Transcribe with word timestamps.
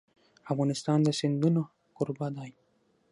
افغانستان 0.51 0.99
د 1.03 1.09
سیندونه 1.19 1.61
کوربه 1.95 2.27
دی. 2.35 2.51